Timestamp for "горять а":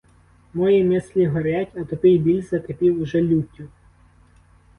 1.27-1.83